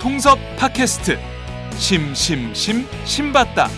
통섭 0.00 0.38
팟캐스트. 0.56 1.18
심심심 1.76 2.86
심봤다. 3.04 3.68